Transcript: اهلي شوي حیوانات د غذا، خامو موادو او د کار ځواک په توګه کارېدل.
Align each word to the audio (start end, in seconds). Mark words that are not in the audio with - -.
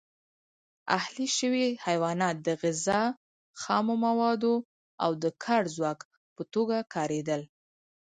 اهلي 0.97 1.27
شوي 1.37 1.65
حیوانات 1.85 2.35
د 2.47 2.47
غذا، 2.61 3.01
خامو 3.61 3.95
موادو 4.05 4.55
او 5.03 5.11
د 5.23 5.25
کار 5.43 5.63
ځواک 5.75 5.99
په 6.35 6.43
توګه 6.53 6.77
کارېدل. 6.93 7.41